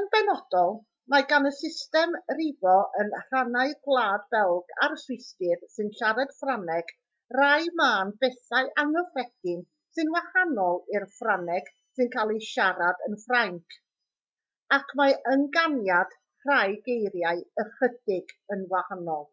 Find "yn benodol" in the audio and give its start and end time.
0.00-0.74